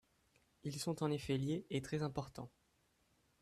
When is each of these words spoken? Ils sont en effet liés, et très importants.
Ils 0.63 0.79
sont 0.79 1.03
en 1.03 1.11
effet 1.11 1.37
liés, 1.37 1.67
et 1.69 1.83
très 1.83 2.01
importants. 2.01 2.49